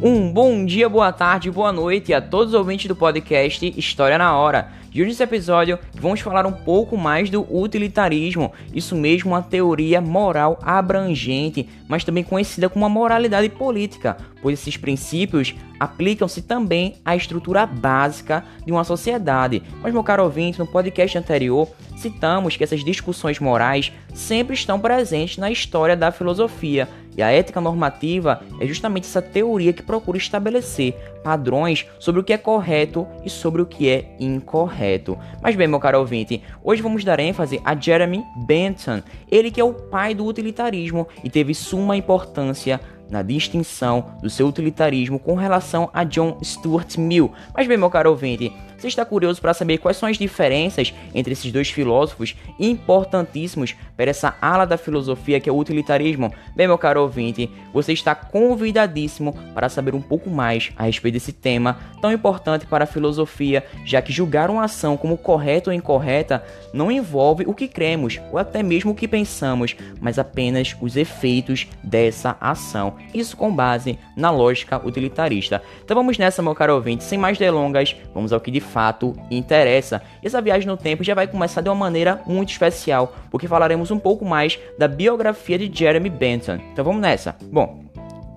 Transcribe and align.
Um 0.00 0.30
bom 0.30 0.64
dia, 0.64 0.88
boa 0.88 1.10
tarde, 1.10 1.50
boa 1.50 1.72
noite 1.72 2.14
a 2.14 2.20
todos 2.20 2.54
os 2.54 2.58
ouvintes 2.58 2.86
do 2.86 2.94
podcast 2.94 3.74
História 3.76 4.16
na 4.16 4.36
Hora. 4.36 4.70
E 4.94 5.00
hoje 5.00 5.10
nesse 5.10 5.24
episódio 5.24 5.76
vamos 5.94 6.20
falar 6.20 6.46
um 6.46 6.52
pouco 6.52 6.96
mais 6.96 7.28
do 7.28 7.44
utilitarismo, 7.50 8.52
isso 8.72 8.94
mesmo, 8.94 9.32
uma 9.32 9.42
teoria 9.42 10.00
moral 10.00 10.56
abrangente, 10.62 11.68
mas 11.88 12.04
também 12.04 12.22
conhecida 12.22 12.68
como 12.68 12.84
a 12.84 12.88
moralidade 12.88 13.48
política, 13.48 14.16
pois 14.40 14.60
esses 14.60 14.76
princípios 14.76 15.56
aplicam-se 15.80 16.42
também 16.42 16.94
à 17.04 17.16
estrutura 17.16 17.66
básica 17.66 18.44
de 18.64 18.70
uma 18.70 18.84
sociedade. 18.84 19.64
Mas, 19.82 19.92
meu 19.92 20.04
caro 20.04 20.22
ouvinte, 20.22 20.60
no 20.60 20.66
podcast 20.66 21.18
anterior 21.18 21.68
citamos 21.98 22.56
que 22.56 22.64
essas 22.64 22.84
discussões 22.84 23.38
morais 23.38 23.92
sempre 24.14 24.54
estão 24.54 24.78
presentes 24.78 25.36
na 25.36 25.50
história 25.50 25.96
da 25.96 26.10
filosofia. 26.10 26.88
E 27.16 27.22
a 27.22 27.32
ética 27.32 27.60
normativa 27.60 28.40
é 28.60 28.66
justamente 28.66 29.04
essa 29.04 29.20
teoria 29.20 29.72
que 29.72 29.82
procura 29.82 30.16
estabelecer 30.16 30.94
padrões 31.24 31.84
sobre 31.98 32.20
o 32.20 32.24
que 32.24 32.32
é 32.32 32.38
correto 32.38 33.08
e 33.24 33.30
sobre 33.30 33.60
o 33.60 33.66
que 33.66 33.88
é 33.90 34.14
incorreto. 34.20 35.18
Mas 35.42 35.56
bem, 35.56 35.66
meu 35.66 35.80
caro 35.80 35.98
ouvinte, 35.98 36.40
hoje 36.62 36.80
vamos 36.80 37.02
dar 37.02 37.18
ênfase 37.18 37.60
a 37.64 37.74
Jeremy 37.74 38.24
Bentham, 38.46 39.02
ele 39.28 39.50
que 39.50 39.60
é 39.60 39.64
o 39.64 39.74
pai 39.74 40.14
do 40.14 40.24
utilitarismo 40.24 41.08
e 41.24 41.28
teve 41.28 41.54
suma 41.54 41.96
importância 41.96 42.80
na 43.10 43.22
distinção 43.22 44.12
do 44.22 44.30
seu 44.30 44.46
utilitarismo 44.46 45.18
com 45.18 45.34
relação 45.34 45.90
a 45.92 46.04
John 46.04 46.38
Stuart 46.42 46.96
Mill. 46.96 47.32
Mas 47.54 47.66
bem, 47.66 47.76
meu 47.76 47.90
caro 47.90 48.10
ouvinte, 48.10 48.52
você 48.78 48.86
está 48.86 49.04
curioso 49.04 49.40
para 49.40 49.52
saber 49.52 49.78
quais 49.78 49.96
são 49.96 50.08
as 50.08 50.16
diferenças 50.16 50.94
entre 51.12 51.32
esses 51.32 51.50
dois 51.50 51.68
filósofos 51.68 52.36
importantíssimos 52.60 53.74
para 53.96 54.10
essa 54.10 54.36
ala 54.40 54.64
da 54.64 54.78
filosofia 54.78 55.40
que 55.40 55.48
é 55.48 55.52
o 55.52 55.58
utilitarismo? 55.58 56.32
Bem, 56.54 56.68
meu 56.68 56.78
caro 56.78 57.02
ouvinte, 57.02 57.50
você 57.72 57.92
está 57.92 58.14
convidadíssimo 58.14 59.36
para 59.52 59.68
saber 59.68 59.96
um 59.96 60.00
pouco 60.00 60.30
mais 60.30 60.70
a 60.76 60.84
respeito 60.84 61.14
desse 61.14 61.32
tema 61.32 61.76
tão 62.00 62.12
importante 62.12 62.66
para 62.66 62.84
a 62.84 62.86
filosofia, 62.86 63.64
já 63.84 64.00
que 64.00 64.12
julgar 64.12 64.48
uma 64.48 64.64
ação 64.64 64.96
como 64.96 65.18
correta 65.18 65.70
ou 65.70 65.74
incorreta 65.74 66.44
não 66.72 66.92
envolve 66.92 67.44
o 67.48 67.54
que 67.54 67.66
cremos 67.66 68.20
ou 68.30 68.38
até 68.38 68.62
mesmo 68.62 68.92
o 68.92 68.94
que 68.94 69.08
pensamos, 69.08 69.74
mas 70.00 70.20
apenas 70.20 70.76
os 70.80 70.96
efeitos 70.96 71.66
dessa 71.82 72.36
ação. 72.40 72.94
Isso 73.14 73.36
com 73.36 73.54
base 73.54 73.98
na 74.16 74.30
lógica 74.30 74.80
utilitarista. 74.84 75.62
Então 75.84 75.96
vamos 75.96 76.18
nessa, 76.18 76.42
meu 76.42 76.54
caro 76.54 76.74
ouvinte, 76.74 77.04
sem 77.04 77.18
mais 77.18 77.38
delongas, 77.38 77.96
vamos 78.14 78.32
ao 78.32 78.40
que 78.40 78.50
de 78.50 78.60
fato 78.60 79.14
interessa. 79.30 80.02
Essa 80.22 80.40
viagem 80.40 80.66
no 80.66 80.76
tempo 80.76 81.04
já 81.04 81.14
vai 81.14 81.26
começar 81.26 81.60
de 81.60 81.68
uma 81.68 81.74
maneira 81.74 82.20
muito 82.26 82.50
especial, 82.50 83.14
porque 83.30 83.48
falaremos 83.48 83.90
um 83.90 83.98
pouco 83.98 84.24
mais 84.24 84.58
da 84.78 84.88
biografia 84.88 85.58
de 85.58 85.70
Jeremy 85.72 86.10
Bentham. 86.10 86.60
Então 86.72 86.84
vamos 86.84 87.00
nessa. 87.00 87.36
Bom, 87.50 87.84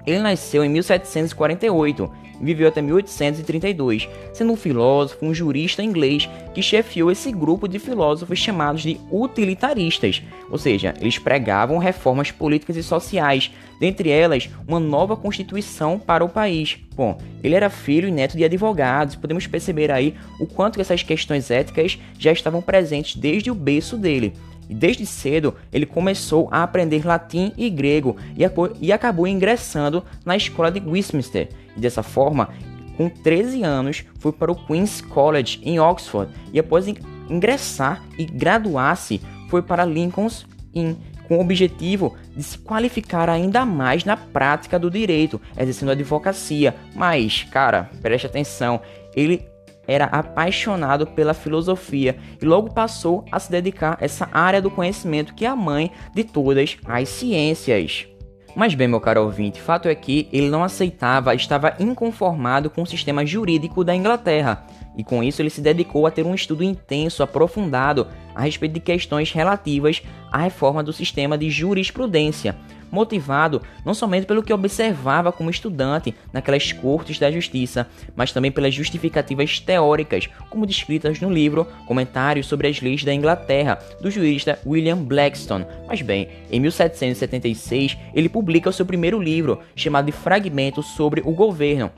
ele 0.05 0.19
nasceu 0.19 0.63
em 0.63 0.69
1748 0.69 2.11
e 2.20 2.20
viveu 2.41 2.67
até 2.67 2.81
1832, 2.81 4.09
sendo 4.33 4.53
um 4.53 4.55
filósofo, 4.55 5.25
um 5.25 5.33
jurista 5.33 5.83
inglês 5.83 6.29
que 6.53 6.61
chefiou 6.61 7.11
esse 7.11 7.31
grupo 7.31 7.67
de 7.67 7.79
filósofos 7.79 8.39
chamados 8.39 8.81
de 8.81 8.99
utilitaristas, 9.11 10.21
ou 10.49 10.57
seja, 10.57 10.93
eles 10.99 11.17
pregavam 11.17 11.77
reformas 11.77 12.31
políticas 12.31 12.75
e 12.75 12.83
sociais, 12.83 13.51
dentre 13.79 14.09
elas 14.09 14.49
uma 14.67 14.79
nova 14.79 15.15
constituição 15.15 15.97
para 15.97 16.25
o 16.25 16.29
país. 16.29 16.77
Bom, 16.95 17.17
ele 17.43 17.55
era 17.55 17.69
filho 17.69 18.07
e 18.07 18.11
neto 18.11 18.37
de 18.37 18.43
advogados, 18.43 19.15
podemos 19.15 19.47
perceber 19.47 19.91
aí 19.91 20.15
o 20.39 20.45
quanto 20.45 20.81
essas 20.81 21.03
questões 21.03 21.49
éticas 21.49 21.97
já 22.19 22.31
estavam 22.31 22.61
presentes 22.61 23.15
desde 23.15 23.49
o 23.49 23.55
berço 23.55 23.97
dele 23.97 24.33
e 24.71 24.73
desde 24.73 25.05
cedo 25.05 25.53
ele 25.71 25.85
começou 25.85 26.47
a 26.49 26.63
aprender 26.63 27.05
latim 27.05 27.51
e 27.57 27.69
grego 27.69 28.15
e, 28.37 28.43
e 28.79 28.91
acabou 28.93 29.27
ingressando 29.27 30.01
na 30.25 30.37
escola 30.37 30.71
de 30.71 30.79
Westminster. 30.79 31.49
Dessa 31.75 32.03
forma, 32.03 32.49
com 32.97 33.09
13 33.09 33.63
anos, 33.63 34.03
foi 34.19 34.31
para 34.31 34.51
o 34.51 34.55
Queen's 34.55 35.01
College 35.01 35.59
em 35.63 35.79
Oxford 35.79 36.31
e 36.53 36.59
após 36.59 36.85
ingressar 37.29 38.03
e 38.17 38.25
graduar-se, 38.25 39.21
foi 39.49 39.61
para 39.61 39.85
Lincoln's 39.85 40.45
Inn 40.73 40.95
com 41.27 41.37
o 41.37 41.41
objetivo 41.41 42.17
de 42.35 42.43
se 42.43 42.57
qualificar 42.57 43.29
ainda 43.29 43.65
mais 43.65 44.03
na 44.03 44.17
prática 44.17 44.77
do 44.77 44.91
direito, 44.91 45.39
exercendo 45.57 45.91
advocacia. 45.91 46.75
Mas, 46.93 47.47
cara, 47.49 47.89
preste 48.01 48.27
atenção, 48.27 48.81
ele 49.15 49.45
era 49.87 50.05
apaixonado 50.05 51.07
pela 51.07 51.33
filosofia 51.33 52.17
e 52.41 52.45
logo 52.45 52.73
passou 52.73 53.23
a 53.31 53.39
se 53.39 53.49
dedicar 53.49 53.97
a 53.99 54.03
essa 54.03 54.27
área 54.33 54.61
do 54.61 54.69
conhecimento 54.69 55.33
que 55.33 55.45
é 55.45 55.47
a 55.47 55.55
mãe 55.55 55.91
de 56.13 56.25
todas 56.25 56.77
as 56.85 57.09
ciências. 57.09 58.10
Mas 58.55 58.75
bem, 58.75 58.87
meu 58.87 58.99
caro 58.99 59.23
ouvinte, 59.23 59.61
fato 59.61 59.87
é 59.87 59.95
que 59.95 60.27
ele 60.31 60.49
não 60.49 60.63
aceitava, 60.63 61.33
estava 61.33 61.73
inconformado 61.79 62.69
com 62.69 62.81
o 62.81 62.87
sistema 62.87 63.25
jurídico 63.25 63.83
da 63.83 63.95
Inglaterra, 63.95 64.65
e 64.97 65.03
com 65.03 65.23
isso 65.23 65.41
ele 65.41 65.49
se 65.49 65.61
dedicou 65.61 66.05
a 66.05 66.11
ter 66.11 66.25
um 66.25 66.35
estudo 66.35 66.63
intenso, 66.63 67.23
aprofundado 67.23 68.07
a 68.35 68.41
respeito 68.41 68.73
de 68.73 68.81
questões 68.81 69.31
relativas 69.31 70.01
à 70.31 70.39
reforma 70.39 70.83
do 70.83 70.91
sistema 70.91 71.37
de 71.37 71.49
jurisprudência, 71.49 72.57
motivado 72.91 73.61
não 73.85 73.93
somente 73.93 74.25
pelo 74.25 74.43
que 74.43 74.53
observava 74.53 75.31
como 75.31 75.49
estudante 75.49 76.13
naquelas 76.33 76.71
cortes 76.71 77.17
da 77.17 77.31
justiça, 77.31 77.87
mas 78.15 78.31
também 78.31 78.51
pelas 78.51 78.73
justificativas 78.73 79.59
teóricas, 79.59 80.27
como 80.49 80.65
descritas 80.65 81.19
no 81.21 81.29
livro 81.29 81.65
Comentários 81.87 82.47
sobre 82.47 82.67
as 82.67 82.81
Leis 82.81 83.03
da 83.03 83.13
Inglaterra, 83.13 83.79
do 84.01 84.11
jurista 84.11 84.59
William 84.65 84.97
Blackstone. 84.97 85.65
Mas 85.87 86.01
bem, 86.01 86.27
em 86.51 86.59
1776 86.59 87.97
ele 88.13 88.29
publica 88.29 88.69
o 88.69 88.73
seu 88.73 88.85
primeiro 88.85 89.21
livro, 89.21 89.59
chamado 89.75 90.05
de 90.05 90.11
Fragmentos 90.11 90.87
sobre 90.87 91.21
o 91.25 91.31
Governo, 91.31 91.91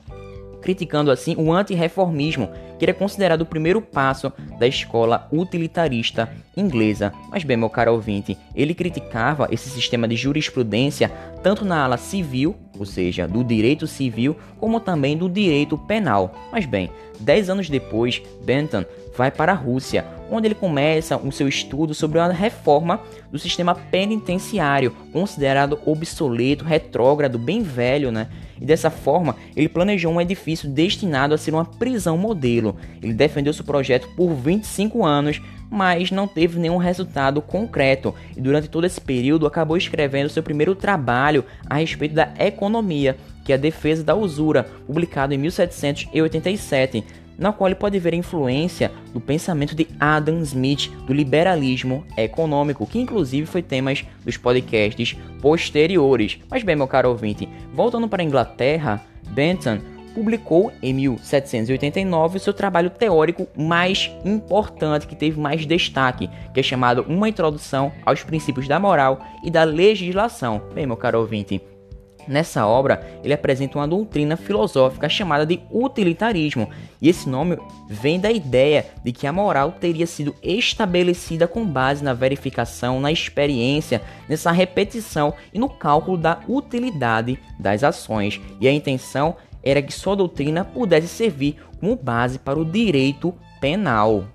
criticando 0.63 1.12
assim 1.12 1.35
o 1.38 1.51
antirreformismo, 1.51 2.50
que 2.79 2.85
era 2.85 2.94
considerado 2.94 3.41
o 3.41 3.46
primeiro 3.46 3.81
passo 3.81 4.31
da 4.57 4.66
escola 4.66 5.28
utilitarista 5.31 6.29
inglesa. 6.56 7.13
Mas 7.29 7.44
bem, 7.44 7.57
meu 7.57 7.69
caro 7.69 7.94
ouvinte, 7.94 8.38
ele 8.56 8.74
criticava 8.74 9.47
esse 9.51 9.69
sistema 9.69 10.07
de 10.07 10.16
jurisprudência 10.16 11.12
tanto 11.44 11.66
na 11.66 11.84
ala 11.84 11.97
civil, 11.97 12.56
ou 12.79 12.85
seja, 12.85 13.28
do 13.28 13.44
direito 13.44 13.85
civil, 13.85 14.35
como 14.59 14.79
também 14.79 15.18
do 15.18 15.29
direito 15.29 15.78
penal. 15.78 16.34
Mas 16.51 16.66
bem, 16.66 16.90
dez 17.19 17.50
anos 17.50 17.69
depois, 17.69 18.22
Bentham 18.44 18.85
vai 19.16 19.31
para 19.31 19.51
a 19.51 19.56
Rússia, 19.56 20.06
onde 20.29 20.47
ele 20.47 20.56
começa 20.56 21.18
o 21.18 21.31
seu 21.31 21.47
estudo 21.47 21.94
sobre 21.94 22.18
uma 22.18 22.31
reforma 22.31 23.00
do 23.31 23.38
sistema 23.38 23.75
penitenciário, 23.75 24.96
considerado 25.12 25.79
obsoleto, 25.85 26.66
retrógrado, 26.66 27.38
bem 27.38 27.62
velho, 27.62 28.12
né? 28.12 28.28
E 28.59 28.66
dessa 28.66 28.90
forma, 28.90 29.35
ele 29.56 29.68
planejou 29.68 30.13
um 30.13 30.22
edifício 30.22 30.69
destinado 30.69 31.34
a 31.34 31.38
ser 31.38 31.51
uma 31.51 31.66
prisão 31.66 32.18
modelo. 32.18 32.78
Ele 33.01 33.13
defendeu 33.13 33.53
seu 33.53 33.66
projeto 33.66 34.07
por 34.16 34.34
25 34.34 35.06
anos, 35.06 35.41
mas 35.69 36.12
não 36.12 36.28
teve 36.28 36.59
nenhum 36.59 36.78
resultado 36.78 37.41
concreto. 37.41 38.13
E 38.38 38.41
durante 38.41 38.69
todo 38.69 38.85
esse 38.85 39.01
período 39.01 39.45
acabou 39.45 39.75
escrevendo 39.75 40.30
seu 40.30 40.44
primeiro 40.44 40.75
trabalho 40.75 41.44
a 41.68 41.75
respeito 41.75 42.16
da 42.16 42.31
economia, 42.40 43.18
que 43.44 43.52
é 43.52 43.56
a 43.56 43.59
defesa 43.59 44.04
da 44.04 44.16
usura, 44.16 44.66
publicado 44.86 45.34
em 45.34 45.38
1787 45.38 47.04
na 47.38 47.52
qual 47.52 47.68
ele 47.68 47.76
pode 47.76 47.98
ver 48.00 48.14
a 48.14 48.18
influência 48.18 48.92
do 49.14 49.20
pensamento 49.20 49.76
de 49.76 49.88
Adam 50.00 50.40
Smith 50.42 50.92
do 51.06 51.14
liberalismo 51.14 52.06
econômico, 52.18 52.86
que 52.86 53.00
inclusive 53.00 53.46
foi 53.48 53.62
temas 53.62 54.06
dos 54.24 54.38
podcasts 54.38 55.16
posteriores. 55.42 56.40
Mas 56.50 56.64
bem, 56.64 56.76
meu 56.76 56.88
caro 56.88 57.09
ouvinte, 57.09 57.50
voltando 57.74 58.08
para 58.08 58.22
a 58.22 58.26
Inglaterra, 58.26 59.04
Bentham 59.30 59.81
publicou 60.14 60.72
em 60.81 60.94
1789 60.94 62.38
o 62.38 62.40
seu 62.40 62.54
trabalho 62.54 62.92
teórico 62.92 63.48
mais 63.58 64.12
importante, 64.24 65.08
que 65.08 65.16
teve 65.16 65.40
mais 65.40 65.66
destaque, 65.66 66.30
que 66.54 66.60
é 66.60 66.64
chamado 66.64 67.04
Uma 67.10 67.28
Introdução 67.28 67.92
aos 68.06 68.22
Princípios 68.22 68.68
da 68.68 68.80
Moral 68.80 69.20
e 69.44 69.50
da 69.50 69.64
Legislação. 69.64 70.62
Bem, 70.75 70.86
meu 70.86 70.96
caro 70.96 71.19
ouvinte, 71.19 71.60
Nessa 72.28 72.66
obra, 72.66 73.06
ele 73.24 73.34
apresenta 73.34 73.78
uma 73.78 73.88
doutrina 73.88 74.38
filosófica 74.38 75.10
chamada 75.10 75.46
de 75.46 75.60
utilitarismo, 75.72 76.70
e 77.02 77.10
esse 77.10 77.28
nome 77.28 77.58
vem 77.88 78.20
da 78.20 78.31
ideia 78.31 78.86
de 79.04 79.12
que 79.12 79.28
a 79.28 79.34
moral 79.34 79.72
teria 79.72 80.08
sido 80.08 80.36
estabelecida 80.42 81.48
com 81.48 81.66
base 81.66 82.04
na 82.04 82.14
verificação, 82.14 83.00
na 83.00 83.12
experiência, 83.12 84.02
nessa 84.30 84.52
repetição 84.52 85.34
e 85.54 85.60
no 85.60 85.70
cálculo 85.70 86.18
da 86.18 86.40
utilidade 86.48 87.38
das 87.60 87.84
ações, 87.84 88.40
e 88.60 88.68
a 88.68 88.72
intenção 88.72 89.36
era 89.64 89.81
que 89.81 89.94
sua 89.94 90.16
doutrina 90.16 90.66
pudesse 90.66 91.08
servir 91.08 91.58
como 91.80 91.96
base 91.96 92.38
para 92.38 92.60
o 92.60 92.66
direito 92.66 93.34
penal. 93.60 94.25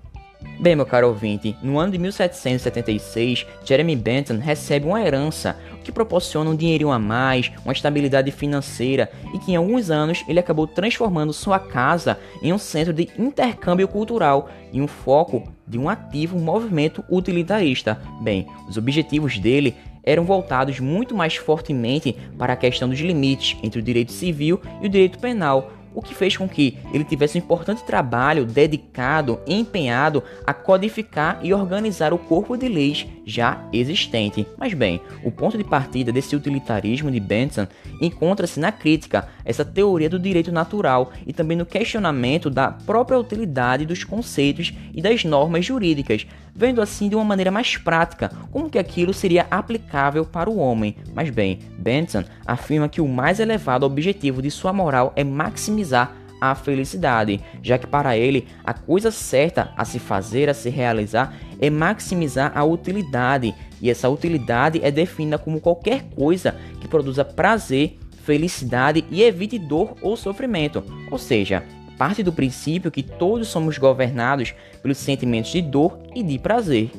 Bem, 0.59 0.73
meu 0.73 0.85
caro 0.85 1.07
ouvinte, 1.07 1.55
no 1.61 1.77
ano 1.77 1.91
de 1.91 1.97
1776, 1.97 3.45
Jeremy 3.63 3.95
Bentham 3.95 4.39
recebe 4.39 4.85
uma 4.85 5.01
herança 5.01 5.57
que 5.83 5.91
proporciona 5.91 6.49
um 6.49 6.55
dinheirinho 6.55 6.91
a 6.91 6.99
mais, 6.99 7.51
uma 7.63 7.73
estabilidade 7.73 8.31
financeira 8.31 9.11
e 9.33 9.39
que 9.39 9.51
em 9.51 9.57
alguns 9.57 9.89
anos 9.89 10.23
ele 10.27 10.39
acabou 10.39 10.65
transformando 10.65 11.33
sua 11.33 11.59
casa 11.59 12.17
em 12.41 12.53
um 12.53 12.57
centro 12.57 12.93
de 12.93 13.09
intercâmbio 13.17 13.87
cultural 13.87 14.49
e 14.71 14.81
um 14.81 14.87
foco 14.87 15.43
de 15.67 15.77
um 15.77 15.89
ativo 15.89 16.39
movimento 16.39 17.03
utilitarista. 17.09 18.01
Bem, 18.21 18.47
os 18.67 18.77
objetivos 18.77 19.37
dele 19.39 19.75
eram 20.03 20.23
voltados 20.23 20.79
muito 20.79 21.15
mais 21.15 21.35
fortemente 21.35 22.15
para 22.37 22.53
a 22.53 22.57
questão 22.57 22.89
dos 22.89 22.99
limites 22.99 23.57
entre 23.61 23.79
o 23.79 23.83
direito 23.83 24.11
civil 24.11 24.61
e 24.81 24.87
o 24.87 24.89
direito 24.89 25.19
penal, 25.19 25.71
o 25.99 26.01
que 26.01 26.15
fez 26.15 26.35
com 26.35 26.47
que 26.47 26.77
ele 26.93 27.03
tivesse 27.03 27.37
um 27.37 27.41
importante 27.41 27.83
trabalho 27.83 28.45
dedicado 28.45 29.39
empenhado 29.45 30.23
a 30.47 30.53
codificar 30.53 31.39
e 31.43 31.53
organizar 31.53 32.13
o 32.13 32.17
corpo 32.17 32.57
de 32.57 32.67
leis 32.67 33.05
já 33.25 33.61
existente. 33.73 34.47
Mas 34.57 34.73
bem, 34.73 35.01
o 35.23 35.31
ponto 35.31 35.57
de 35.57 35.63
partida 35.63 36.11
desse 36.11 36.35
utilitarismo 36.35 37.11
de 37.11 37.19
Bentham 37.19 37.67
encontra-se 38.01 38.59
na 38.59 38.71
crítica 38.71 39.27
essa 39.43 39.65
teoria 39.65 40.09
do 40.09 40.17
direito 40.17 40.51
natural 40.51 41.11
e 41.27 41.33
também 41.33 41.57
no 41.57 41.65
questionamento 41.65 42.49
da 42.49 42.71
própria 42.71 43.19
utilidade 43.19 43.85
dos 43.85 44.03
conceitos 44.03 44.73
e 44.93 45.01
das 45.01 45.25
normas 45.25 45.65
jurídicas, 45.65 46.25
vendo 46.59 46.81
assim 46.81 47.07
de 47.07 47.15
uma 47.15 47.23
maneira 47.23 47.49
mais 47.49 47.77
prática 47.77 48.29
como 48.51 48.69
que 48.69 48.77
aquilo 48.77 49.13
seria 49.13 49.47
aplicável 49.49 50.25
para 50.25 50.49
o 50.49 50.57
homem. 50.57 50.97
Mas 51.13 51.29
bem, 51.29 51.59
Bentham 51.77 52.25
afirma 52.45 52.89
que 52.89 52.99
o 52.99 53.07
mais 53.07 53.39
elevado 53.39 53.85
objetivo 53.85 54.41
de 54.41 54.51
sua 54.51 54.73
moral 54.73 55.13
é 55.15 55.23
maximizar 55.23 56.17
a 56.41 56.53
felicidade, 56.53 57.39
já 57.63 57.77
que 57.77 57.87
para 57.87 58.17
ele 58.17 58.45
a 58.65 58.73
coisa 58.73 59.09
certa 59.09 59.71
a 59.77 59.85
se 59.85 59.99
fazer, 59.99 60.49
a 60.49 60.53
se 60.53 60.69
realizar, 60.69 61.33
é 61.61 61.69
maximizar 61.69 62.51
a 62.53 62.63
utilidade, 62.65 63.55
e 63.81 63.89
essa 63.89 64.09
utilidade 64.09 64.81
é 64.83 64.91
definida 64.91 65.37
como 65.37 65.61
qualquer 65.61 66.03
coisa 66.15 66.55
que 66.81 66.89
produza 66.89 67.23
prazer, 67.23 67.97
felicidade 68.23 69.05
e 69.09 69.23
evite 69.23 69.57
dor 69.57 69.95
ou 70.01 70.17
sofrimento. 70.17 70.83
Ou 71.09 71.17
seja, 71.17 71.63
parte 71.99 72.23
do 72.23 72.31
princípio 72.31 72.89
que 72.89 73.03
todos 73.03 73.49
somos 73.49 73.77
governados 73.77 74.55
pelos 74.81 74.97
sentimentos 74.97 75.51
de 75.51 75.61
dor 75.61 75.99
e 76.15 76.23
de 76.23 76.39
prazer. 76.39 76.89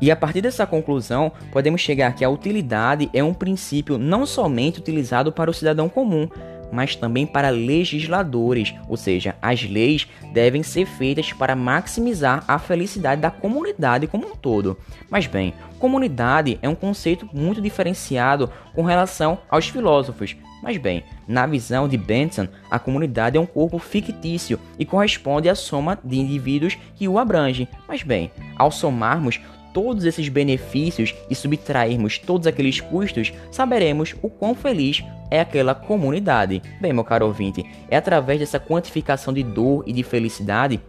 E 0.00 0.10
a 0.10 0.16
partir 0.16 0.40
dessa 0.40 0.66
conclusão, 0.66 1.30
podemos 1.52 1.80
chegar 1.80 2.12
que 2.12 2.24
a 2.24 2.28
utilidade 2.28 3.08
é 3.14 3.22
um 3.22 3.32
princípio 3.32 3.96
não 3.96 4.26
somente 4.26 4.80
utilizado 4.80 5.30
para 5.30 5.48
o 5.48 5.54
cidadão 5.54 5.88
comum, 5.88 6.28
mas 6.72 6.96
também 6.96 7.24
para 7.24 7.50
legisladores, 7.50 8.74
ou 8.88 8.96
seja, 8.96 9.36
as 9.40 9.62
leis 9.62 10.08
devem 10.32 10.64
ser 10.64 10.86
feitas 10.86 11.32
para 11.32 11.54
maximizar 11.54 12.42
a 12.48 12.58
felicidade 12.58 13.22
da 13.22 13.30
comunidade 13.30 14.08
como 14.08 14.26
um 14.26 14.34
todo. 14.34 14.76
Mas 15.08 15.28
bem, 15.28 15.54
comunidade 15.78 16.58
é 16.60 16.68
um 16.68 16.74
conceito 16.74 17.28
muito 17.32 17.60
diferenciado 17.60 18.50
com 18.74 18.82
relação 18.82 19.38
aos 19.48 19.68
filósofos. 19.68 20.36
Mas 20.62 20.76
bem, 20.76 21.04
na 21.28 21.46
visão 21.46 21.88
de 21.88 21.96
Bentham, 21.96 22.48
a 22.70 22.78
comunidade 22.78 23.36
é 23.36 23.40
um 23.40 23.46
corpo 23.46 23.78
fictício 23.78 24.58
e 24.78 24.84
corresponde 24.84 25.48
à 25.48 25.54
soma 25.54 25.98
de 26.02 26.18
indivíduos 26.18 26.76
que 26.94 27.06
o 27.06 27.18
abrange. 27.18 27.68
Mas 27.86 28.02
bem, 28.02 28.30
ao 28.56 28.70
somarmos 28.70 29.40
todos 29.76 30.06
esses 30.06 30.30
benefícios 30.30 31.14
e 31.28 31.34
subtrairmos 31.34 32.18
todos 32.18 32.46
aqueles 32.46 32.80
custos, 32.80 33.30
saberemos 33.50 34.14
o 34.22 34.30
quão 34.30 34.54
feliz 34.54 35.04
é 35.30 35.38
aquela 35.38 35.74
comunidade. 35.74 36.62
Bem, 36.80 36.94
meu 36.94 37.04
caro 37.04 37.26
ouvinte, 37.26 37.62
é 37.90 37.96
através 37.98 38.40
dessa 38.40 38.58
quantificação 38.58 39.34
de 39.34 39.42
dor 39.42 39.84
e 39.86 39.92
de 39.92 40.02
felicidade 40.02 40.80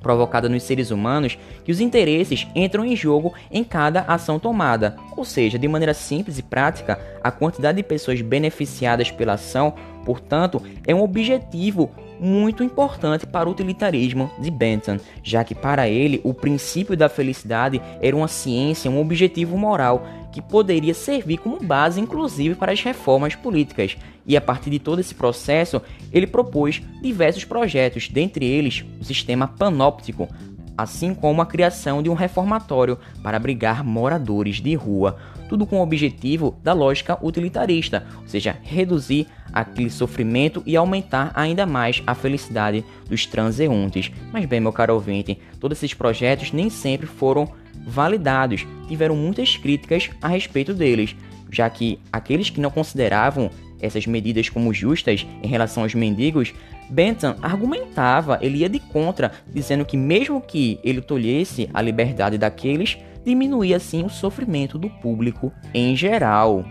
provocada 0.00 0.48
nos 0.48 0.62
seres 0.62 0.90
humanos 0.90 1.38
que 1.64 1.72
os 1.72 1.80
interesses 1.80 2.46
entram 2.54 2.84
em 2.84 2.96
jogo 2.96 3.34
em 3.50 3.62
cada 3.62 4.00
ação 4.02 4.38
tomada. 4.38 4.96
Ou 5.16 5.24
seja, 5.24 5.58
de 5.58 5.68
maneira 5.68 5.94
simples 5.94 6.38
e 6.38 6.42
prática, 6.42 6.98
a 7.22 7.30
quantidade 7.30 7.76
de 7.76 7.82
pessoas 7.82 8.20
beneficiadas 8.20 9.10
pela 9.10 9.34
ação, 9.34 9.74
portanto, 10.04 10.62
é 10.86 10.94
um 10.94 11.02
objetivo 11.02 11.90
muito 12.20 12.62
importante 12.62 13.26
para 13.26 13.48
o 13.48 13.52
utilitarismo 13.52 14.30
de 14.38 14.50
Bentham, 14.50 15.00
já 15.22 15.42
que 15.42 15.54
para 15.54 15.88
ele 15.88 16.20
o 16.22 16.34
princípio 16.34 16.94
da 16.94 17.08
felicidade 17.08 17.80
era 18.00 18.14
uma 18.14 18.28
ciência, 18.28 18.90
um 18.90 19.00
objetivo 19.00 19.56
moral 19.56 20.06
que 20.32 20.40
poderia 20.40 20.94
servir 20.94 21.38
como 21.38 21.58
base 21.58 22.00
inclusive 22.00 22.54
para 22.54 22.72
as 22.72 22.82
reformas 22.82 23.34
políticas. 23.34 23.96
E 24.26 24.36
a 24.36 24.40
partir 24.40 24.70
de 24.70 24.78
todo 24.78 25.00
esse 25.00 25.14
processo, 25.14 25.82
ele 26.12 26.26
propôs 26.26 26.82
diversos 27.02 27.44
projetos, 27.44 28.08
dentre 28.08 28.44
eles 28.44 28.84
o 29.00 29.04
sistema 29.04 29.48
panóptico, 29.48 30.28
assim 30.76 31.14
como 31.14 31.42
a 31.42 31.46
criação 31.46 32.02
de 32.02 32.08
um 32.08 32.14
reformatório 32.14 32.98
para 33.22 33.36
abrigar 33.36 33.84
moradores 33.84 34.60
de 34.60 34.74
rua, 34.74 35.18
tudo 35.48 35.66
com 35.66 35.78
o 35.78 35.82
objetivo 35.82 36.56
da 36.62 36.72
lógica 36.72 37.18
utilitarista, 37.20 38.06
ou 38.22 38.28
seja, 38.28 38.56
reduzir 38.62 39.26
aquele 39.52 39.90
sofrimento 39.90 40.62
e 40.64 40.76
aumentar 40.76 41.32
ainda 41.34 41.66
mais 41.66 42.02
a 42.06 42.14
felicidade 42.14 42.84
dos 43.08 43.26
transeuntes. 43.26 44.10
Mas 44.32 44.46
bem, 44.46 44.60
meu 44.60 44.72
caro 44.72 44.94
ouvinte, 44.94 45.38
todos 45.58 45.76
esses 45.76 45.92
projetos 45.92 46.52
nem 46.52 46.70
sempre 46.70 47.06
foram 47.06 47.50
validados, 47.86 48.66
tiveram 48.88 49.16
muitas 49.16 49.56
críticas 49.56 50.10
a 50.20 50.28
respeito 50.28 50.74
deles, 50.74 51.16
já 51.50 51.68
que 51.68 51.98
aqueles 52.12 52.50
que 52.50 52.60
não 52.60 52.70
consideravam 52.70 53.50
essas 53.80 54.06
medidas 54.06 54.48
como 54.48 54.72
justas 54.72 55.26
em 55.42 55.48
relação 55.48 55.82
aos 55.82 55.94
mendigos, 55.94 56.52
Bentham 56.90 57.36
argumentava, 57.40 58.38
ele 58.42 58.58
ia 58.58 58.68
de 58.68 58.80
contra, 58.80 59.32
dizendo 59.52 59.84
que 59.84 59.96
mesmo 59.96 60.40
que 60.40 60.78
ele 60.82 61.00
tolhesse 61.00 61.68
a 61.72 61.80
liberdade 61.80 62.36
daqueles, 62.36 62.98
diminuía 63.24 63.76
assim 63.76 64.04
o 64.04 64.10
sofrimento 64.10 64.78
do 64.78 64.90
público 64.90 65.52
em 65.72 65.94
geral. 65.94 66.64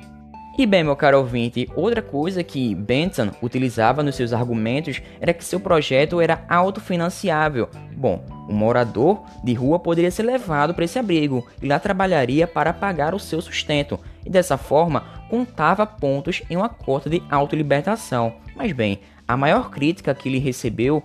E 0.59 0.65
bem, 0.65 0.83
meu 0.83 0.93
caro 0.93 1.19
ouvinte, 1.19 1.69
outra 1.73 2.01
coisa 2.01 2.43
que 2.43 2.75
Bentham 2.75 3.31
utilizava 3.41 4.03
nos 4.03 4.15
seus 4.15 4.33
argumentos 4.33 5.01
era 5.21 5.33
que 5.33 5.45
seu 5.45 5.57
projeto 5.57 6.19
era 6.19 6.43
autofinanciável. 6.49 7.69
Bom, 7.95 8.25
o 8.45 8.51
morador 8.51 9.23
de 9.41 9.53
rua 9.53 9.79
poderia 9.79 10.11
ser 10.11 10.23
levado 10.23 10.73
para 10.73 10.83
esse 10.83 10.99
abrigo 10.99 11.47
e 11.61 11.67
lá 11.69 11.79
trabalharia 11.79 12.45
para 12.45 12.73
pagar 12.73 13.15
o 13.15 13.19
seu 13.19 13.41
sustento, 13.41 13.97
e 14.25 14.29
dessa 14.29 14.57
forma 14.57 15.05
contava 15.29 15.87
pontos 15.87 16.41
em 16.49 16.57
uma 16.57 16.67
cota 16.67 17.09
de 17.09 17.23
autolibertação. 17.31 18.33
Mas 18.53 18.73
bem, 18.73 18.99
a 19.25 19.37
maior 19.37 19.69
crítica 19.69 20.13
que 20.13 20.27
ele 20.27 20.39
recebeu 20.39 21.01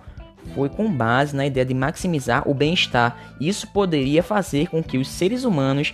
foi 0.53 0.67
com 0.67 0.91
base 0.91 1.33
na 1.33 1.45
ideia 1.45 1.65
de 1.65 1.73
maximizar 1.73 2.43
o 2.45 2.53
bem-estar. 2.53 3.17
Isso 3.39 3.67
poderia 3.71 4.21
fazer 4.21 4.67
com 4.67 4.83
que 4.83 4.97
os 4.97 5.07
seres 5.07 5.45
humanos 5.45 5.93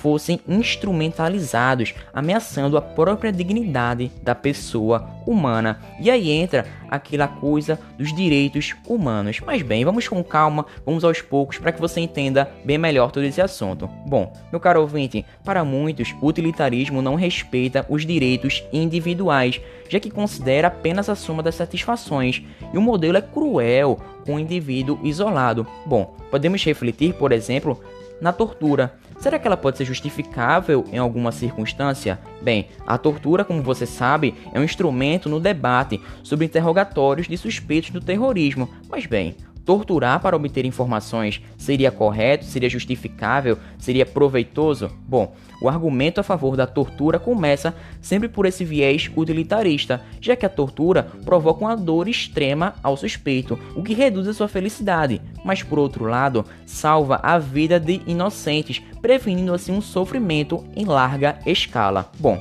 fossem 0.00 0.40
instrumentalizados, 0.46 1.94
ameaçando 2.12 2.76
a 2.76 2.82
própria 2.82 3.32
dignidade 3.32 4.10
da 4.22 4.34
pessoa 4.34 5.10
humana. 5.26 5.80
E 6.00 6.10
aí 6.10 6.30
entra 6.30 6.66
aquela 6.88 7.26
coisa 7.26 7.78
dos 7.98 8.14
direitos 8.14 8.74
humanos. 8.86 9.40
Mas 9.44 9.62
bem, 9.62 9.84
vamos 9.84 10.06
com 10.06 10.22
calma, 10.22 10.64
vamos 10.86 11.04
aos 11.04 11.20
poucos 11.20 11.58
para 11.58 11.72
que 11.72 11.80
você 11.80 12.00
entenda 12.00 12.50
bem 12.64 12.78
melhor 12.78 13.10
todo 13.10 13.24
esse 13.24 13.40
assunto. 13.40 13.88
Bom, 14.06 14.32
meu 14.50 14.60
caro 14.60 14.80
ouvinte, 14.80 15.26
para 15.44 15.64
muitos, 15.64 16.14
o 16.20 16.26
utilitarismo 16.26 17.02
não 17.02 17.14
respeita 17.14 17.84
os 17.88 18.06
direitos 18.06 18.62
individuais, 18.72 19.60
já 19.88 19.98
que 19.98 20.10
considera 20.10 20.68
apenas 20.68 21.08
a 21.08 21.14
soma 21.14 21.42
das 21.42 21.56
satisfações, 21.56 22.42
e 22.72 22.78
o 22.78 22.82
modelo 22.82 23.18
é 23.18 23.22
cruel 23.22 23.98
com 24.24 24.36
o 24.36 24.38
indivíduo 24.38 25.00
isolado. 25.02 25.66
Bom, 25.84 26.14
podemos 26.30 26.64
refletir, 26.64 27.14
por 27.14 27.32
exemplo, 27.32 27.80
na 28.20 28.32
tortura. 28.32 28.94
Será 29.18 29.36
que 29.38 29.46
ela 29.46 29.56
pode 29.56 29.76
ser 29.76 29.84
justificável 29.84 30.84
em 30.92 30.98
alguma 30.98 31.32
circunstância? 31.32 32.20
Bem, 32.40 32.68
a 32.86 32.96
tortura, 32.96 33.44
como 33.44 33.62
você 33.62 33.84
sabe, 33.84 34.34
é 34.52 34.60
um 34.60 34.64
instrumento 34.64 35.28
no 35.28 35.40
debate 35.40 36.00
sobre 36.22 36.46
interrogatórios 36.46 37.26
de 37.26 37.36
suspeitos 37.36 37.90
do 37.90 38.00
terrorismo. 38.00 38.70
Mas 38.88 39.06
bem, 39.06 39.36
torturar 39.68 40.18
para 40.20 40.34
obter 40.34 40.64
informações 40.64 41.42
seria 41.58 41.92
correto, 41.92 42.46
seria 42.46 42.70
justificável, 42.70 43.58
seria 43.78 44.06
proveitoso? 44.06 44.90
Bom, 45.06 45.34
o 45.60 45.68
argumento 45.68 46.18
a 46.18 46.22
favor 46.22 46.56
da 46.56 46.66
tortura 46.66 47.18
começa 47.18 47.74
sempre 48.00 48.30
por 48.30 48.46
esse 48.46 48.64
viés 48.64 49.10
utilitarista, 49.14 50.00
já 50.22 50.34
que 50.34 50.46
a 50.46 50.48
tortura 50.48 51.02
provoca 51.22 51.66
uma 51.66 51.76
dor 51.76 52.08
extrema 52.08 52.76
ao 52.82 52.96
suspeito, 52.96 53.58
o 53.76 53.82
que 53.82 53.92
reduz 53.92 54.26
a 54.26 54.32
sua 54.32 54.48
felicidade, 54.48 55.20
mas 55.44 55.62
por 55.62 55.78
outro 55.78 56.06
lado, 56.06 56.46
salva 56.64 57.20
a 57.22 57.38
vida 57.38 57.78
de 57.78 58.00
inocentes, 58.06 58.80
prevenindo 59.02 59.52
assim 59.52 59.72
um 59.72 59.82
sofrimento 59.82 60.64
em 60.74 60.86
larga 60.86 61.40
escala. 61.44 62.10
Bom, 62.18 62.40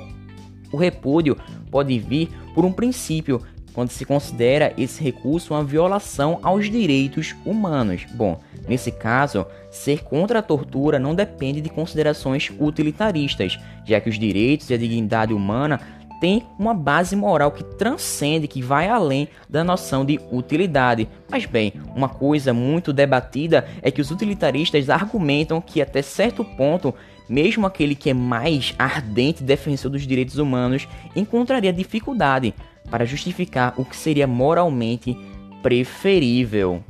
o 0.72 0.78
repúdio 0.78 1.36
pode 1.70 2.00
vir 2.00 2.30
por 2.56 2.64
um 2.64 2.72
princípio 2.72 3.42
quando 3.78 3.92
se 3.92 4.06
considera 4.06 4.74
esse 4.76 5.04
recurso 5.04 5.54
uma 5.54 5.64
violação 5.64 6.40
aos 6.42 6.68
direitos 6.68 7.36
humanos. 7.46 8.08
Bom, 8.10 8.40
nesse 8.68 8.92
caso, 8.92 9.46
ser 9.70 10.04
contra 10.04 10.40
a 10.40 10.42
tortura 10.42 10.98
não 10.98 11.14
depende 11.14 11.62
de 11.62 11.70
considerações 11.70 12.52
utilitaristas, 12.60 13.60
já 13.86 14.02
que 14.02 14.10
os 14.10 14.18
direitos 14.18 14.72
e 14.72 14.74
a 14.74 14.78
dignidade 14.80 15.32
humana 15.32 15.80
têm 16.20 16.42
uma 16.58 16.74
base 16.74 17.16
moral 17.16 17.52
que 17.52 17.64
transcende, 17.64 18.48
que 18.48 18.64
vai 18.64 18.90
além 18.90 19.28
da 19.48 19.64
noção 19.64 20.04
de 20.04 20.20
utilidade. 20.32 21.08
Mas 21.30 21.46
bem, 21.46 21.72
uma 21.96 22.10
coisa 22.10 22.56
muito 22.56 22.92
debatida 22.92 23.68
é 23.84 23.92
que 23.92 24.02
os 24.02 24.10
utilitaristas 24.10 24.90
argumentam 24.90 25.62
que 25.62 25.84
até 25.84 26.02
certo 26.02 26.44
ponto 26.44 26.96
mesmo 27.30 27.68
aquele 27.68 27.94
que 27.94 28.10
é 28.10 28.14
mais 28.14 28.74
ardente 28.80 29.44
defensor 29.44 29.92
dos 29.92 30.08
direitos 30.08 30.38
humanos 30.38 30.88
encontraria 31.16 31.74
dificuldade 31.74 32.56
para 32.90 33.06
justificar 33.06 33.74
o 33.78 33.86
que 33.86 33.96
seria 33.96 34.28
moralmente 34.28 35.18
preferível. 35.62 36.84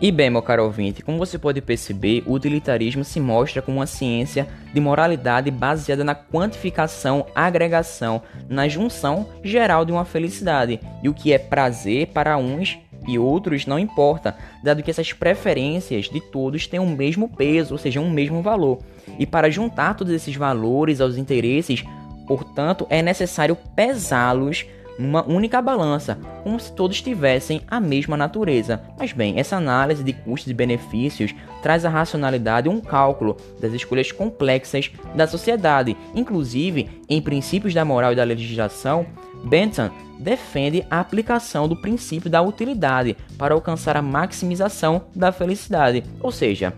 E 0.00 0.10
bem, 0.10 0.30
meu 0.30 0.42
caro 0.42 0.64
ouvinte, 0.64 1.02
como 1.02 1.18
você 1.18 1.38
pode 1.38 1.60
perceber, 1.60 2.22
o 2.26 2.32
utilitarismo 2.32 3.04
se 3.04 3.20
mostra 3.20 3.62
como 3.62 3.78
uma 3.78 3.86
ciência 3.86 4.48
de 4.72 4.80
moralidade 4.80 5.50
baseada 5.50 6.02
na 6.04 6.14
quantificação, 6.14 7.26
agregação, 7.34 8.22
na 8.48 8.68
junção 8.68 9.28
geral 9.44 9.84
de 9.84 9.92
uma 9.92 10.04
felicidade. 10.04 10.80
E 11.02 11.08
o 11.08 11.14
que 11.14 11.32
é 11.32 11.38
prazer 11.38 12.08
para 12.08 12.36
uns 12.36 12.78
e 13.06 13.18
outros 13.18 13.66
não 13.66 13.78
importa, 13.78 14.36
dado 14.62 14.82
que 14.82 14.90
essas 14.90 15.12
preferências 15.12 16.08
de 16.08 16.20
todos 16.20 16.66
têm 16.66 16.80
o 16.80 16.86
mesmo 16.86 17.28
peso, 17.28 17.74
ou 17.74 17.78
seja, 17.78 18.00
um 18.00 18.10
mesmo 18.10 18.42
valor. 18.42 18.78
E 19.18 19.26
para 19.26 19.50
juntar 19.50 19.94
todos 19.94 20.12
esses 20.12 20.34
valores 20.34 21.00
aos 21.00 21.16
interesses, 21.16 21.84
portanto, 22.26 22.86
é 22.88 23.02
necessário 23.02 23.56
pesá-los 23.74 24.64
numa 24.98 25.24
única 25.26 25.60
balança, 25.60 26.18
como 26.42 26.58
se 26.58 26.72
todos 26.72 27.00
tivessem 27.00 27.62
a 27.68 27.80
mesma 27.80 28.16
natureza. 28.16 28.82
Mas 28.98 29.12
bem, 29.12 29.38
essa 29.38 29.56
análise 29.56 30.04
de 30.04 30.12
custos 30.12 30.50
e 30.50 30.54
benefícios 30.54 31.34
traz 31.62 31.84
a 31.84 31.88
racionalidade 31.88 32.68
um 32.68 32.80
cálculo 32.80 33.36
das 33.60 33.72
escolhas 33.72 34.12
complexas 34.12 34.90
da 35.14 35.26
sociedade, 35.26 35.96
inclusive 36.14 36.88
em 37.08 37.22
princípios 37.22 37.74
da 37.74 37.84
moral 37.84 38.12
e 38.12 38.16
da 38.16 38.24
legislação. 38.24 39.06
Bentham 39.44 39.90
defende 40.18 40.86
a 40.88 41.00
aplicação 41.00 41.66
do 41.68 41.80
princípio 41.80 42.30
da 42.30 42.40
utilidade 42.40 43.16
para 43.36 43.54
alcançar 43.54 43.96
a 43.96 44.02
maximização 44.02 45.06
da 45.14 45.32
felicidade, 45.32 46.04
ou 46.20 46.30
seja, 46.30 46.72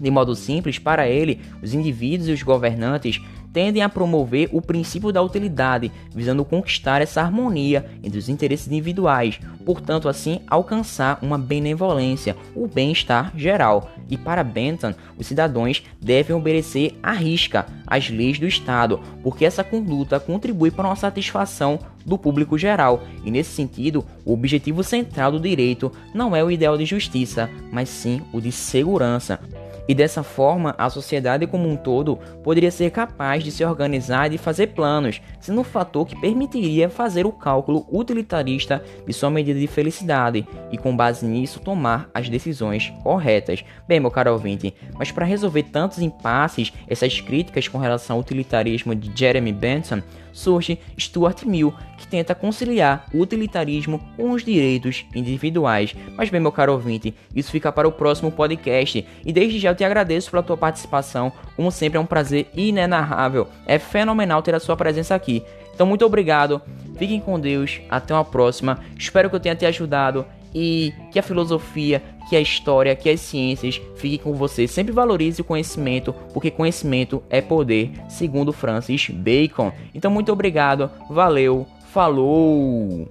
de 0.00 0.10
modo 0.10 0.34
simples, 0.34 0.78
para 0.78 1.08
ele, 1.08 1.40
os 1.62 1.72
indivíduos 1.72 2.28
e 2.28 2.32
os 2.32 2.42
governantes 2.42 3.20
tendem 3.56 3.82
a 3.82 3.88
promover 3.88 4.50
o 4.52 4.60
princípio 4.60 5.10
da 5.10 5.22
utilidade, 5.22 5.90
visando 6.14 6.44
conquistar 6.44 7.00
essa 7.00 7.22
harmonia 7.22 7.86
entre 8.04 8.18
os 8.18 8.28
interesses 8.28 8.66
individuais, 8.66 9.40
portanto, 9.64 10.10
assim 10.10 10.40
alcançar 10.46 11.18
uma 11.22 11.38
benevolência, 11.38 12.36
o 12.54 12.68
bem-estar 12.68 13.32
geral. 13.34 13.90
E 14.10 14.18
para 14.18 14.44
Bentham, 14.44 14.94
os 15.16 15.26
cidadãos 15.26 15.82
devem 15.98 16.36
obedecer 16.36 16.98
à 17.02 17.12
risca 17.12 17.64
às 17.86 18.10
leis 18.10 18.38
do 18.38 18.46
Estado, 18.46 19.00
porque 19.22 19.46
essa 19.46 19.64
conduta 19.64 20.20
contribui 20.20 20.70
para 20.70 20.88
uma 20.88 20.94
satisfação 20.94 21.78
do 22.04 22.18
público 22.18 22.58
geral. 22.58 23.04
E 23.24 23.30
nesse 23.30 23.54
sentido, 23.54 24.04
o 24.22 24.34
objetivo 24.34 24.84
central 24.84 25.32
do 25.32 25.40
direito 25.40 25.90
não 26.12 26.36
é 26.36 26.44
o 26.44 26.50
ideal 26.50 26.76
de 26.76 26.84
justiça, 26.84 27.48
mas 27.72 27.88
sim 27.88 28.20
o 28.34 28.40
de 28.40 28.52
segurança. 28.52 29.40
E 29.88 29.94
dessa 29.94 30.22
forma, 30.22 30.74
a 30.76 30.90
sociedade 30.90 31.46
como 31.46 31.68
um 31.68 31.76
todo 31.76 32.18
poderia 32.42 32.70
ser 32.70 32.90
capaz 32.90 33.44
de 33.44 33.50
se 33.50 33.64
organizar 33.64 34.32
e 34.32 34.38
fazer 34.38 34.68
planos, 34.68 35.20
sendo 35.40 35.60
um 35.60 35.64
fator 35.64 36.06
que 36.06 36.20
permitiria 36.20 36.88
fazer 36.88 37.26
o 37.26 37.32
cálculo 37.32 37.86
utilitarista 37.90 38.82
de 39.06 39.12
sua 39.12 39.30
medida 39.30 39.58
de 39.58 39.66
felicidade 39.66 40.46
e, 40.72 40.76
com 40.76 40.96
base 40.96 41.24
nisso, 41.26 41.60
tomar 41.60 42.10
as 42.12 42.28
decisões 42.28 42.92
corretas. 43.02 43.64
Bem, 43.86 44.00
meu 44.00 44.10
caro 44.10 44.32
ouvinte, 44.32 44.74
mas 44.98 45.12
para 45.12 45.24
resolver 45.24 45.62
tantos 45.64 45.98
impasses, 45.98 46.72
essas 46.88 47.20
críticas 47.20 47.68
com 47.68 47.78
relação 47.78 48.16
ao 48.16 48.20
utilitarismo 48.20 48.94
de 48.94 49.10
Jeremy 49.14 49.52
Bentham, 49.52 50.02
surge 50.36 50.78
Stuart 50.98 51.44
Mill, 51.44 51.72
que 51.96 52.06
tenta 52.06 52.34
conciliar 52.34 53.06
o 53.12 53.20
utilitarismo 53.20 54.00
com 54.16 54.32
os 54.32 54.44
direitos 54.44 55.06
individuais. 55.14 55.94
Mas 56.16 56.28
bem, 56.28 56.40
meu 56.40 56.52
caro 56.52 56.72
ouvinte, 56.72 57.14
isso 57.34 57.50
fica 57.50 57.72
para 57.72 57.88
o 57.88 57.92
próximo 57.92 58.30
podcast. 58.30 59.06
E 59.24 59.32
desde 59.32 59.58
já 59.58 59.70
eu 59.70 59.74
te 59.74 59.84
agradeço 59.84 60.30
pela 60.30 60.42
tua 60.42 60.56
participação. 60.56 61.32
Como 61.56 61.72
sempre, 61.72 61.96
é 61.96 62.00
um 62.00 62.06
prazer 62.06 62.48
inenarrável. 62.54 63.48
É 63.66 63.78
fenomenal 63.78 64.42
ter 64.42 64.54
a 64.54 64.60
sua 64.60 64.76
presença 64.76 65.14
aqui. 65.14 65.42
Então, 65.74 65.86
muito 65.86 66.04
obrigado. 66.04 66.60
Fiquem 66.96 67.20
com 67.20 67.38
Deus. 67.40 67.80
Até 67.90 68.14
uma 68.14 68.24
próxima. 68.24 68.80
Espero 68.98 69.28
que 69.28 69.36
eu 69.36 69.40
tenha 69.40 69.54
te 69.54 69.66
ajudado 69.66 70.24
e 70.58 70.94
que 71.12 71.18
a 71.18 71.22
filosofia, 71.22 72.02
que 72.30 72.34
a 72.34 72.40
história, 72.40 72.96
que 72.96 73.10
as 73.10 73.20
ciências 73.20 73.78
fiquem 73.96 74.18
com 74.18 74.32
você. 74.32 74.66
Sempre 74.66 74.90
valorize 74.90 75.42
o 75.42 75.44
conhecimento, 75.44 76.14
porque 76.32 76.50
conhecimento 76.50 77.22
é 77.28 77.42
poder, 77.42 77.92
segundo 78.08 78.54
Francis 78.54 79.10
Bacon. 79.10 79.70
Então, 79.94 80.10
muito 80.10 80.32
obrigado, 80.32 80.90
valeu, 81.10 81.66
falou! 81.92 83.06